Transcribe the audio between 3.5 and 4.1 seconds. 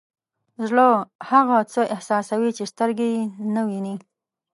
نه ویني.